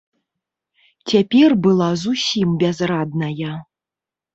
[1.11, 3.57] Цяпер была зусім бязрадная.